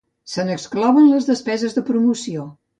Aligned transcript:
Se 0.35 0.45
n'exclouen 0.47 1.11
les 1.11 1.29
despeses 1.33 1.79
de 1.79 1.87
promoció. 1.93 2.51